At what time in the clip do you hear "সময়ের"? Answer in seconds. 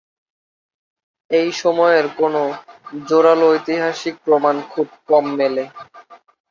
1.61-2.05